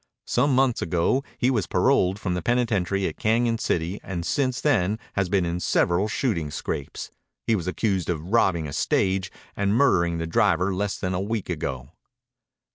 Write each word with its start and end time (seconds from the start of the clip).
Some 0.25 0.55
months 0.55 0.81
ago 0.81 1.23
he 1.37 1.51
was 1.51 1.67
paroled 1.67 2.17
from 2.17 2.33
the 2.33 2.41
penitentiary 2.41 3.05
at 3.05 3.17
Cañon 3.17 3.59
City 3.59 3.99
and 4.01 4.25
since 4.25 4.59
then 4.59 4.97
has 5.13 5.29
been 5.29 5.45
in 5.45 5.59
several 5.59 6.07
shooting 6.07 6.49
scrapes. 6.49 7.11
He 7.45 7.55
was 7.55 7.67
accused 7.67 8.09
of 8.09 8.31
robbing 8.31 8.65
a 8.67 8.73
stage 8.73 9.31
and 9.55 9.75
murdering 9.75 10.17
the 10.17 10.25
driver 10.25 10.73
less 10.73 10.97
than 10.97 11.13
a 11.13 11.21
week 11.21 11.51
ago. 11.51 11.91